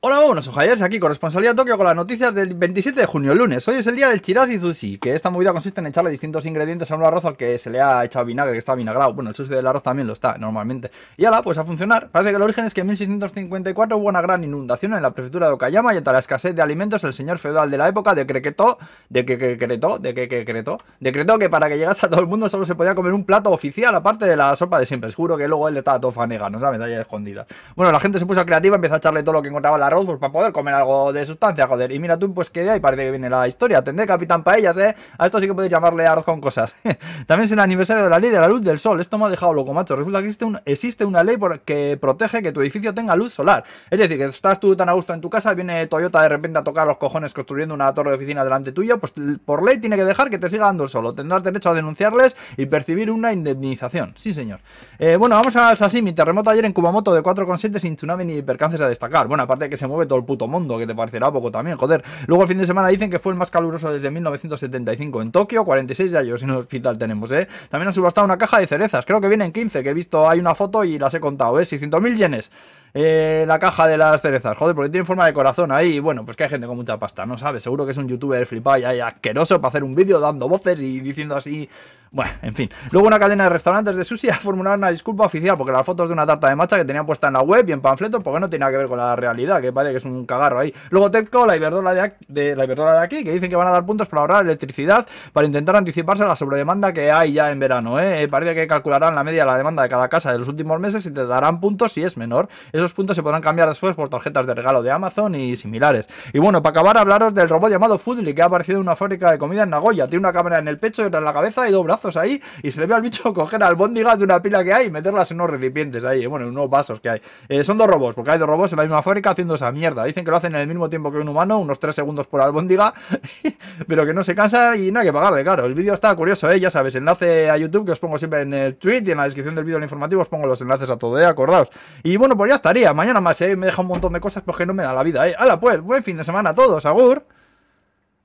[0.00, 3.66] Hola, buenos ojalles, aquí corresponsalía Tokio con las noticias del 27 de junio, lunes.
[3.66, 6.88] Hoy es el día del chirashi sushi, que esta movida consiste en echarle distintos ingredientes
[6.92, 9.12] a un arroz al que se le ha echado vinagre, que está vinagrado.
[9.12, 10.92] Bueno, el sushi del arroz también lo está, normalmente.
[11.16, 12.10] Y ahora, pues a funcionar.
[12.12, 15.48] Parece que el origen es que en 1654 hubo una gran inundación en la prefectura
[15.48, 18.78] de Okayama y ante la escasez de alimentos, el señor feudal de la época decretó,
[19.08, 22.48] de que decretó, de que decretó, decretó que para que llegase a todo el mundo
[22.48, 25.10] solo se podía comer un plato oficial, aparte de la sopa de siempre.
[25.10, 26.80] Juro que luego él estaba todo fanega, ¿no sabes?
[26.80, 27.48] Ahí escondida.
[27.74, 30.18] Bueno, la gente se puso creativa, empezó a echarle todo lo que encontraba el pues
[30.18, 31.92] para poder comer algo de sustancia, joder.
[31.92, 33.82] Y mira tú, pues que de ahí parece que viene la historia.
[33.82, 34.94] Tendré Capitán Paellas, ¿eh?
[35.16, 36.74] A esto sí que podéis llamarle arroz con cosas.
[37.26, 39.00] También es el aniversario de la ley de la luz del sol.
[39.00, 39.96] Esto me ha dejado loco, macho.
[39.96, 43.64] Resulta que existe, un, existe una ley que protege que tu edificio tenga luz solar.
[43.90, 46.58] Es decir, que estás tú tan a gusto en tu casa, viene Toyota de repente
[46.58, 49.12] a tocar los cojones construyendo una torre de oficina delante tuyo, pues
[49.44, 51.14] por ley tiene que dejar que te siga dando el sol.
[51.14, 54.14] Tendrás derecho a denunciarles y percibir una indemnización.
[54.16, 54.60] Sí, señor.
[54.98, 56.12] Eh, bueno, vamos al sashimi.
[56.12, 59.26] Terremoto ayer en Kumamoto de 4,7 sin tsunami ni percances a destacar.
[59.28, 61.76] Bueno, aparte de que se mueve todo el puto mundo, que te parecerá poco también,
[61.76, 62.04] joder.
[62.26, 65.64] Luego el fin de semana dicen que fue el más caluroso desde 1975 en Tokio,
[65.64, 67.48] 46 de ellos en el hospital tenemos, ¿eh?
[67.70, 70.40] También han subastado una caja de cerezas, creo que vienen 15, que he visto, hay
[70.40, 71.64] una foto y las he contado, ¿eh?
[71.64, 72.50] 600.000 yenes.
[72.94, 76.00] Eh, la caja de las cerezas, joder, porque tiene forma de corazón ahí.
[76.00, 77.62] Bueno, pues que hay gente con mucha pasta, ¿no sabes?
[77.62, 81.00] Seguro que es un youtuber flipado y asqueroso para hacer un vídeo dando voces y
[81.00, 81.68] diciendo así
[82.10, 82.70] bueno, en fin.
[82.90, 86.08] Luego una cadena de restaurantes de sushi ha formulado una disculpa oficial porque las fotos
[86.08, 88.40] de una tarta de matcha que tenían puesta en la web y en panfletos porque
[88.40, 90.72] no nada que ver con la realidad, que parece que es un cagarro ahí.
[90.90, 93.84] Luego Tecco, la Iberdrola de, aquí, la de aquí, que dicen que van a dar
[93.84, 98.00] puntos para ahorrar electricidad para intentar anticiparse a la sobredemanda que hay ya en verano.
[98.00, 98.26] ¿eh?
[98.28, 101.04] Parece que calcularán la media de la demanda de cada casa de los últimos meses
[101.06, 102.48] y te darán puntos si es menor.
[102.78, 106.08] Esos puntos se podrán cambiar después por tarjetas de regalo de Amazon y similares.
[106.32, 109.32] Y bueno, para acabar, hablaros del robot llamado Foodly que ha aparecido en una fábrica
[109.32, 110.06] de comida en Nagoya.
[110.06, 112.70] Tiene una cámara en el pecho otra en la cabeza y dos brazos ahí y
[112.70, 115.40] se le ve al bicho coger albóndigas de una pila que hay y meterlas en
[115.40, 117.22] unos recipientes ahí, bueno, en unos vasos que hay.
[117.48, 120.04] Eh, son dos robots, porque hay dos robots en la misma fábrica haciendo esa mierda.
[120.04, 122.40] Dicen que lo hacen en el mismo tiempo que un humano, unos 3 segundos por
[122.40, 122.94] albóndiga,
[123.88, 125.64] pero que no se cansa y no hay que pagarle, claro.
[125.64, 126.60] El vídeo está curioso, ¿eh?
[126.60, 129.24] Ya sabes, enlace a YouTube que os pongo siempre en el tweet y en la
[129.24, 131.26] descripción del vídeo informativo os pongo los enlaces a todo, ¿eh?
[131.26, 131.70] Acordaos.
[132.02, 132.56] Y bueno, pues ya
[132.94, 133.56] Mañana más, ¿eh?
[133.56, 135.34] Me deja un montón de cosas porque no me da la vida, ¿eh?
[135.38, 137.24] Hala, pues, buen fin de semana a todos, agur.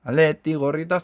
[0.02, 1.02] Aleti, gorritas.